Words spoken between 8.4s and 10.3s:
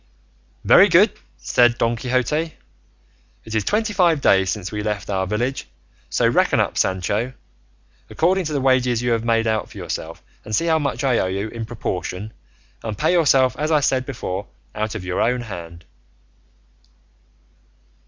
to the wages you have made out for yourself,